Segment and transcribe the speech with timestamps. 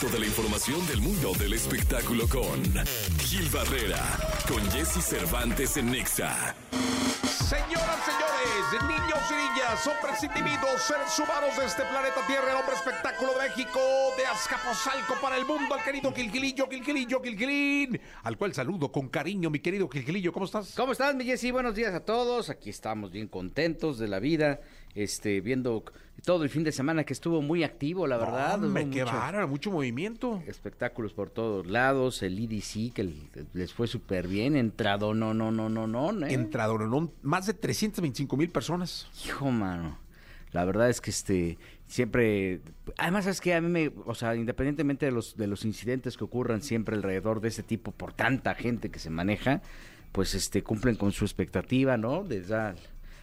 [0.00, 2.62] Toda la información del mundo del espectáculo con
[3.18, 3.98] Gil Barrera,
[4.46, 6.54] con Jesse Cervantes en Nexa.
[7.24, 12.76] Señoras, señores, niños y niñas, hombres individuos, seres humanos de este planeta Tierra, el hombre
[12.76, 13.80] espectáculo de México,
[14.16, 19.50] de Azcapotzalco para el mundo, al querido Gilgilillo, Gilgilillo, Gilgilín, al cual saludo con cariño,
[19.50, 20.74] mi querido Gilgilillo, ¿cómo estás?
[20.76, 21.50] ¿Cómo estás, mi Jessy?
[21.50, 22.50] Buenos días a todos.
[22.50, 24.60] Aquí estamos bien contentos de la vida,
[25.02, 25.84] este, viendo
[26.24, 28.62] todo el fin de semana que estuvo muy activo, la verdad.
[28.62, 30.42] Hombre, qué mucho- bárbaro, mucho movimiento.
[30.46, 33.12] Espectáculos por todos lados, el EDC que
[33.54, 36.32] les fue súper bien, entrado, no, no, no, no, no, ¿eh?
[36.34, 39.06] Entraron más de 325 mil personas.
[39.24, 39.98] Hijo, mano.
[40.52, 42.60] La verdad es que este siempre
[42.96, 46.24] además es que a mí me, o sea, independientemente de los de los incidentes que
[46.24, 49.60] ocurran siempre alrededor de ese tipo por tanta gente que se maneja,
[50.12, 52.22] pues este cumplen con su expectativa, ¿no?
[52.24, 52.74] Les da-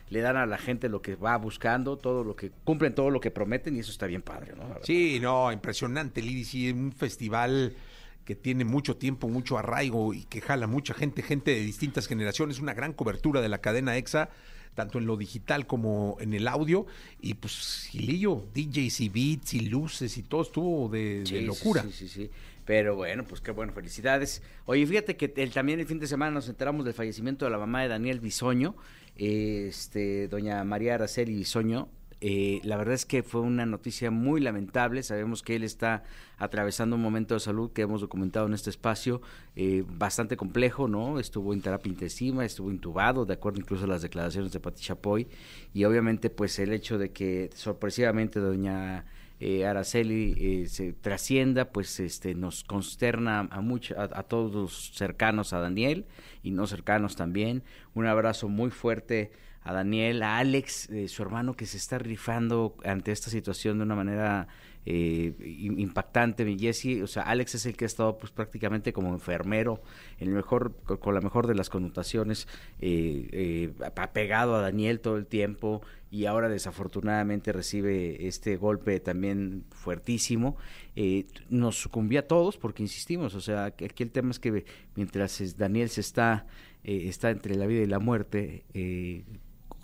[0.09, 3.19] le dan a la gente lo que va buscando, todo lo que cumplen todo lo
[3.19, 4.63] que prometen y eso está bien padre, ¿no?
[4.83, 7.75] Sí, no, impresionante, Lidi, sí, un festival
[8.23, 12.59] que tiene mucho tiempo, mucho arraigo y que jala mucha gente, gente de distintas generaciones,
[12.59, 14.29] una gran cobertura de la cadena EXA,
[14.73, 16.85] tanto en lo digital como en el audio,
[17.21, 21.83] y pues Gilillo, DJs y beats y luces y todo estuvo de, de Sí, locura.
[21.83, 22.31] Sí, sí, sí.
[22.65, 24.41] Pero bueno, pues qué bueno, felicidades.
[24.65, 27.59] Oye, fíjate que el- también el fin de semana nos enteramos del fallecimiento de la
[27.59, 28.75] mamá de Daniel Bisoño,
[29.15, 31.89] este, doña María Araceli Bisoño.
[32.21, 35.03] Eh, la verdad es que fue una noticia muy lamentable.
[35.03, 36.03] Sabemos que él está
[36.37, 39.21] atravesando un momento de salud que hemos documentado en este espacio
[39.55, 41.19] eh, bastante complejo, ¿no?
[41.19, 45.27] Estuvo en terapia intensiva, estuvo intubado, de acuerdo incluso a las declaraciones de Pati Chapoy.
[45.73, 49.05] Y obviamente, pues el hecho de que sorpresivamente doña
[49.39, 54.91] eh, Araceli eh, se trascienda, pues este nos consterna a mucho, a, a todos los
[54.93, 56.05] cercanos a Daniel
[56.43, 57.63] y no cercanos también.
[57.93, 59.31] Un abrazo muy fuerte
[59.65, 63.83] a Daniel, a Alex, eh, su hermano que se está rifando ante esta situación de
[63.83, 64.47] una manera
[64.85, 67.01] eh, im- impactante, mi Jesse.
[67.03, 69.81] O sea, Alex es el que ha estado pues prácticamente como enfermero,
[70.19, 72.47] en el mejor, con, la mejor de las connotaciones,
[72.79, 75.81] eh, eh, apegado a Daniel todo el tiempo
[76.11, 80.55] y ahora desafortunadamente recibe este golpe también fuertísimo.
[80.95, 85.57] Eh, nos sucumbió a todos porque insistimos, o sea, aquí el tema es que mientras
[85.57, 86.45] Daniel se está,
[86.83, 89.23] está entre la vida y la muerte, eh,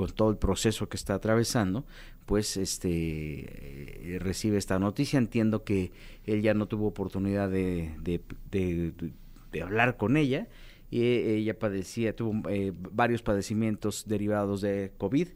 [0.01, 1.85] con todo el proceso que está atravesando,
[2.25, 5.19] pues este eh, recibe esta noticia.
[5.19, 5.91] Entiendo que
[6.25, 10.47] él ya no tuvo oportunidad de, de, hablar con ella.
[10.90, 15.28] Y eh, ella padecía, tuvo eh, varios padecimientos derivados de COVID.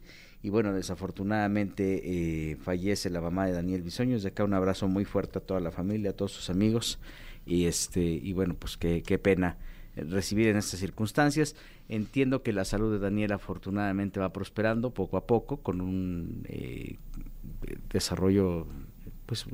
[0.42, 4.14] Y bueno, desafortunadamente eh, fallece la mamá de Daniel Bisoño.
[4.14, 6.98] Desde acá un abrazo muy fuerte a toda la familia, a todos sus amigos.
[7.46, 9.58] Y este, y bueno, pues qué, qué pena
[9.96, 11.56] recibir en estas circunstancias.
[11.88, 16.96] Entiendo que la salud de Daniel afortunadamente va prosperando poco a poco con un eh,
[17.90, 18.66] desarrollo
[19.26, 19.44] pues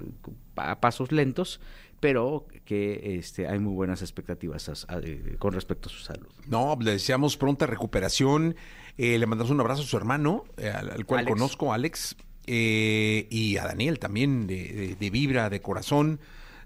[0.57, 1.61] a pasos lentos,
[2.01, 6.27] pero que este, hay muy buenas expectativas a- a- eh, con respecto a su salud.
[6.47, 8.55] No, le deseamos pronta recuperación.
[8.99, 11.33] eh, le mandamos un abrazo a su hermano, eh, al, al cual Alex.
[11.33, 12.15] conozco, Alex,
[12.47, 16.21] eh, y a Daniel también, de, de- de vibra, de corazón,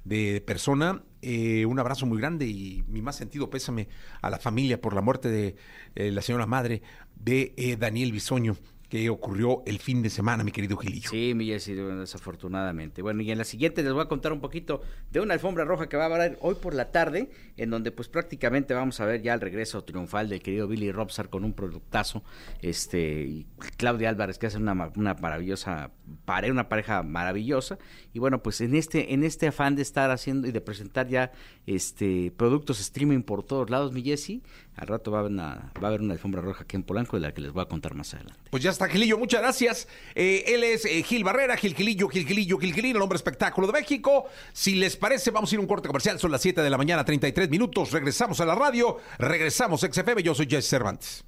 [0.07, 1.03] de persona.
[1.23, 3.89] Eh, un abrazo muy grande y mi más sentido pésame
[4.23, 5.57] a la familia por la muerte de
[5.97, 6.83] eh, la señora madre
[7.17, 8.57] de eh, Daniel Bisoño,
[8.89, 11.11] que ocurrió el fin de semana, mi querido Gilillo.
[11.11, 13.03] Sí, mi Jessy, desafortunadamente.
[13.03, 14.81] Bueno, y en la siguiente les voy a contar un poquito
[15.11, 18.09] de una alfombra roja que va a haber hoy por la tarde, en donde pues
[18.09, 22.23] prácticamente vamos a ver ya el regreso triunfal del querido Billy Robsar con un productazo,
[22.63, 25.91] este, y Claudia Álvarez que hace una, una maravillosa
[26.25, 27.79] pareja, una pareja maravillosa,
[28.13, 31.33] y bueno, pues en este, en este afán de estar haciendo y de presentar ya
[31.67, 34.43] este productos streaming por todos lados, mi Jessy,
[34.77, 37.17] al rato va a, haber una, va a haber una alfombra roja aquí en Polanco
[37.17, 38.41] de la que les voy a contar más adelante.
[38.51, 39.89] Pues ya está, Gilillo, muchas gracias.
[40.15, 43.67] Eh, él es eh, Gil Barrera, Gil Gilillo, Gil Gilillo, Gil Gilillo, el hombre espectáculo
[43.67, 44.27] de México.
[44.53, 46.19] Si les parece, vamos a ir a un corte comercial.
[46.19, 47.91] Son las 7 de la mañana, 33 minutos.
[47.91, 50.23] Regresamos a la radio, regresamos a XFM.
[50.23, 51.25] Yo soy Jesse Cervantes.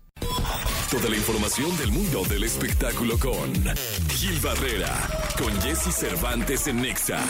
[0.91, 3.53] Toda la información del mundo del espectáculo con
[4.11, 4.95] Gil Barrera,
[5.39, 7.23] con Jesse Cervantes en Nexa.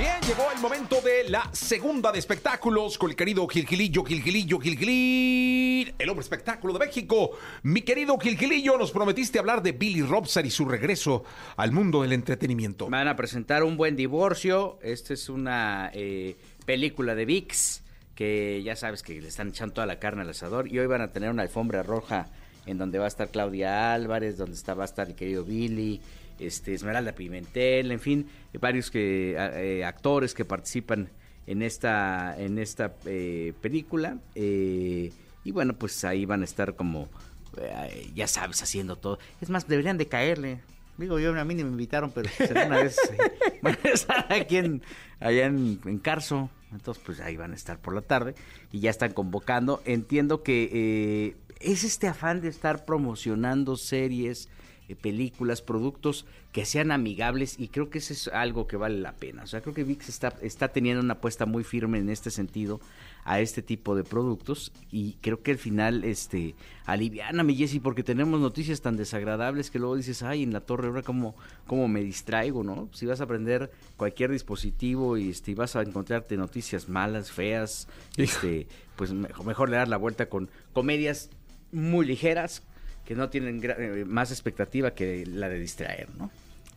[0.00, 5.94] Bien, llegó el momento de la segunda de espectáculos con el querido Gilgilillo, Gilgilillo, Gilgilín,
[5.98, 7.32] el hombre espectáculo de México.
[7.64, 11.24] Mi querido Gilgilillo, nos prometiste hablar de Billy Robsar y su regreso
[11.54, 12.88] al mundo del entretenimiento.
[12.88, 14.78] Van a presentar Un Buen Divorcio.
[14.80, 17.82] Esta es una eh, película de VIX
[18.14, 20.72] que ya sabes que le están echando toda la carne al asador.
[20.72, 22.30] Y hoy van a tener una alfombra roja
[22.66, 26.00] en donde va a estar Claudia Álvarez, donde está, va a estar el querido Billy,
[26.38, 28.26] este, Esmeralda Pimentel, en fin,
[28.60, 31.08] varios que, eh, actores que participan
[31.46, 34.18] en esta, en esta eh, película.
[34.34, 35.10] eh,
[35.44, 37.08] y bueno, pues ahí van a estar como,
[37.56, 39.18] eh, ya sabes, haciendo todo.
[39.40, 40.60] Es más, deberían de caerle.
[40.98, 44.32] Digo, yo a mí ni me invitaron, pero será una vez eh, van a estar
[44.32, 44.82] aquí en,
[45.18, 46.50] allá en Carso.
[46.72, 48.34] Entonces, pues ahí van a estar por la tarde
[48.72, 49.82] y ya están convocando.
[49.84, 54.48] Entiendo que eh, es este afán de estar promocionando series,
[54.96, 59.44] películas, productos que sean amigables y creo que eso es algo que vale la pena.
[59.44, 62.80] O sea, creo que VIX está, está teniendo una apuesta muy firme en este sentido
[63.24, 66.54] a este tipo de productos y creo que al final este
[66.86, 70.88] aliviana mi Jessy porque tenemos noticias tan desagradables que luego dices ay en la torre
[70.88, 71.34] ahora cómo,
[71.66, 76.36] cómo me distraigo no si vas a aprender cualquier dispositivo y este vas a encontrarte
[76.36, 78.66] noticias malas feas este
[78.96, 81.30] pues mejor, mejor le dar la vuelta con comedias
[81.72, 82.62] muy ligeras
[83.10, 86.30] que no tienen eh, más expectativa que la de distraer no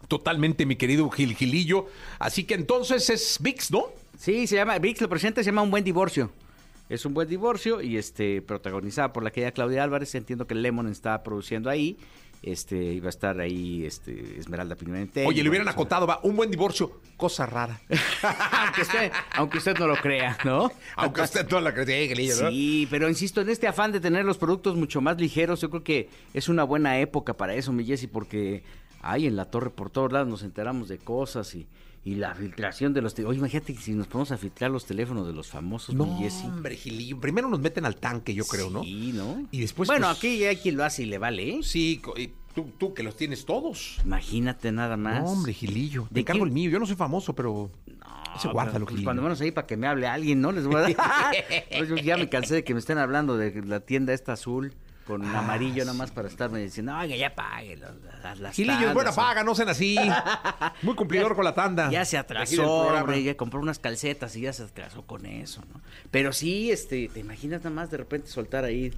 [0.07, 1.87] Totalmente, mi querido Gil Gilillo.
[2.17, 3.85] Así que entonces es VIX, ¿no?
[4.17, 6.31] Sí, se llama, VIX lo presenta, se llama Un Buen Divorcio.
[6.89, 10.15] Es un buen divorcio y este protagonizada por la querida Claudia Álvarez.
[10.15, 11.97] Entiendo que Lemon está produciendo ahí.
[12.43, 15.25] Este, iba a estar ahí este, Esmeralda Pimentel.
[15.25, 17.79] Oye, le hubieran acotado, va, un buen divorcio, cosa rara.
[18.61, 20.69] aunque, usted, aunque usted no lo crea, ¿no?
[20.97, 22.49] Aunque usted no la cree, Gilillo, ¿no?
[22.49, 25.85] Sí, pero insisto, en este afán de tener los productos mucho más ligeros, yo creo
[25.85, 28.63] que es una buena época para eso, mi Jessy, porque
[29.01, 31.65] hay en la torre por todos lados nos enteramos de cosas y,
[32.05, 33.13] y la filtración de los...
[33.13, 36.05] te- Oye, imagínate que si nos ponemos a filtrar los teléfonos de los famosos, No,
[36.05, 36.45] mi Jessy.
[36.45, 37.19] hombre, Gilillo.
[37.19, 38.83] Primero nos meten al tanque, yo creo, ¿no?
[38.83, 39.47] Sí, ¿no?
[39.51, 41.59] Y después, Bueno, pues- aquí hay quien lo hace y le vale, ¿eh?
[41.63, 43.99] Sí, y tú, tú que los tienes todos.
[44.03, 45.23] Imagínate nada más.
[45.23, 46.07] No, hombre, Gilillo.
[46.09, 46.49] ¿De Te cargo quién?
[46.49, 46.69] el mío.
[46.71, 47.71] Yo no soy famoso, pero.
[47.87, 49.05] No, Ese guárdalo, pues, Gilillo.
[49.07, 50.51] cuando menos ahí para que me hable alguien, ¿no?
[50.51, 50.93] Les voy a dar.
[51.77, 54.73] Pues yo ya me cansé de que me estén hablando de la tienda esta azul
[55.05, 57.91] con Ah, amarillo nada más para estarme diciendo, oiga, ya pague las,
[58.23, 58.93] las, las Gilillo es tandas".
[58.95, 59.97] buena paga, no sean así.
[60.81, 61.89] Muy cumplidor con la tanda.
[61.89, 65.81] Ya se atrasó, hombre, ya compró unas calcetas y ya se atrasó con eso, ¿no?
[66.11, 68.93] Pero sí, este, ¿te imaginas nada más de repente soltar ahí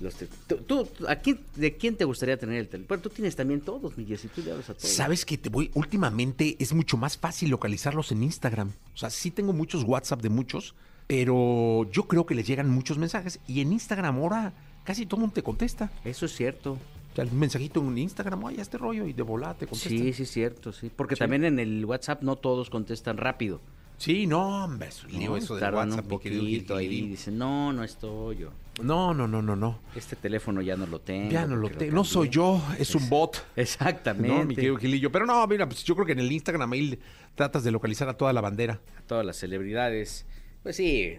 [0.00, 0.14] los
[0.46, 2.88] tú, tú, ¿a quién, ¿De quién te gustaría tener el teléfono?
[2.88, 4.90] Bueno, tú tienes también todos, mi Jessy, tú le hablas a todos.
[4.90, 8.72] Sabes que te voy, últimamente es mucho más fácil localizarlos en Instagram.
[8.94, 10.74] O sea, sí tengo muchos WhatsApp de muchos,
[11.06, 13.40] pero yo creo que les llegan muchos mensajes.
[13.46, 14.52] Y en Instagram ahora
[14.86, 15.90] casi todo el mundo te contesta.
[16.04, 16.72] Eso es cierto.
[17.12, 19.98] O sea, un mensajito en Instagram, oye, este rollo, y de volada te contestan.
[19.98, 20.90] Sí, sí es cierto, sí.
[20.94, 21.20] Porque Sí.
[21.20, 23.60] también en el WhatsApp no todos contestan rápido.
[23.98, 25.36] Sí, no, hombre, es un lío ¿no?
[25.38, 27.08] eso del Tardan WhatsApp, un poquito ahí.
[27.08, 28.50] Dicen, no, no estoy yo.
[28.82, 29.78] No, no, no, no, no.
[29.94, 31.30] Este teléfono ya no lo tengo.
[31.30, 31.94] Ya no lo tengo.
[31.94, 32.36] No soy cambié".
[32.36, 33.46] yo, es un bot.
[33.56, 34.28] Exactamente.
[34.36, 35.10] No, mi querido Gilillo.
[35.10, 36.98] Pero no, mira, pues yo creo que en el Instagram ahí
[37.34, 38.80] tratas de localizar a toda la bandera.
[38.98, 40.26] A todas las celebridades.
[40.62, 41.14] Pues sí,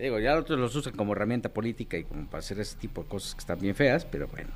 [0.00, 3.08] digo, ya otros los usan como herramienta política y como para hacer ese tipo de
[3.08, 4.50] cosas que están bien feas, pero bueno,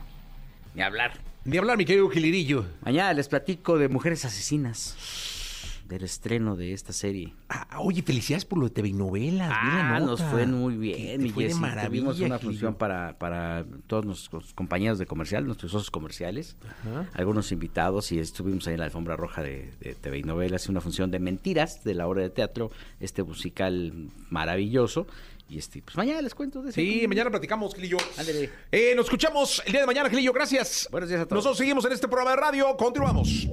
[0.75, 1.13] ni hablar.
[1.45, 2.65] Ni hablar, mi querido Gilirillo.
[2.85, 4.97] Mañana les platico de Mujeres Asesinas,
[5.87, 7.35] del estreno de esta serie.
[7.51, 9.51] Ah, oye, felicidades por lo de TV y novelas.
[9.53, 11.61] Ah, nos fue muy Te- bien, te mi fue de Jessy.
[11.61, 11.89] maravilla.
[11.91, 17.11] Tuvimos una función para, para todos nuestros compañeros de comercial, nuestros socios comerciales, Ajá.
[17.13, 20.81] algunos invitados y estuvimos ahí en la alfombra roja de, de TV y novelas, una
[20.81, 22.71] función de mentiras de la obra de teatro,
[23.01, 23.93] este musical
[24.31, 25.07] maravilloso.
[25.55, 26.81] Y este, pues mañana les cuento de ese.
[26.81, 27.99] Sí, mañana platicamos, Gilillo.
[28.19, 28.51] Ándale.
[28.73, 30.33] Eh, nos escuchamos el día de mañana, Gilillo.
[30.33, 30.89] Gracias.
[30.91, 31.37] Buenos días a todos.
[31.37, 32.77] Nosotros seguimos en este programa de radio.
[32.77, 33.47] Continuamos.